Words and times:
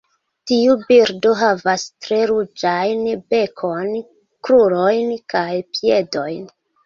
Tiu 0.51 0.75
birdo 0.85 1.33
havas 1.41 1.83
tre 2.05 2.19
ruĝajn 2.31 3.05
bekon, 3.35 3.93
krurojn 4.47 5.13
kaj 5.35 5.47
piedojn. 5.77 6.43